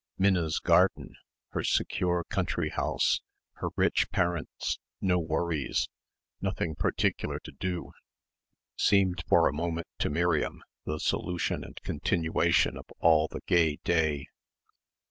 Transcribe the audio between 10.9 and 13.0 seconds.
solution and continuation of